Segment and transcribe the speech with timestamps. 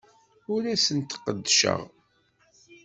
[0.53, 1.81] Ur asent-d-qeddceɣ.